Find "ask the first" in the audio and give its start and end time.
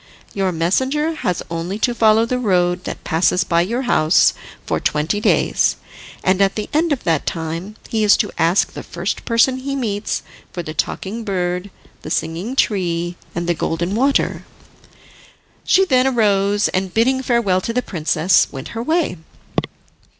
8.39-9.25